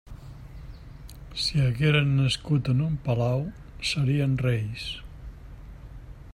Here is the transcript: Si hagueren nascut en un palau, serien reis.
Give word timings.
Si 1.41 1.59
hagueren 1.65 2.09
nascut 2.21 2.71
en 2.73 2.81
un 2.87 2.97
palau, 3.09 3.45
serien 3.93 4.35
reis. 4.49 4.91